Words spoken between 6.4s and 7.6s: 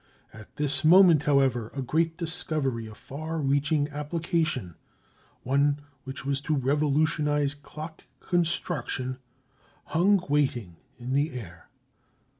to revolutionize